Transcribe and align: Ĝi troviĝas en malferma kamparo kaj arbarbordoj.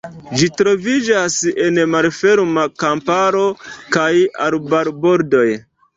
Ĝi 0.37 0.47
troviĝas 0.61 1.35
en 1.65 1.77
malferma 1.95 2.65
kamparo 2.85 3.45
kaj 3.97 4.11
arbarbordoj. 4.47 5.49